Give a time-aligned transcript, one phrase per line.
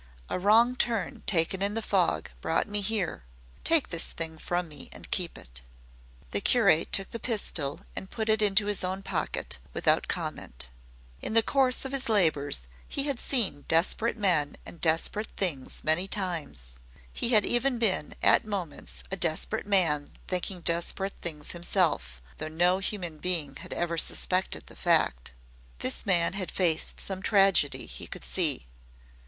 [0.31, 3.23] A wrong turn taken in the fog brought me here.
[3.63, 5.61] Take this thing from me and keep it."
[6.31, 10.69] The curate took the pistol and put it into his own pocket without comment.
[11.21, 16.07] In the course of his labors he had seen desperate men and desperate things many
[16.07, 16.79] times.
[17.13, 22.79] He had even been at moments a desperate man thinking desperate things himself, though no
[22.79, 25.33] human being had ever suspected the fact.
[25.77, 28.65] This man had faced some tragedy, he could see.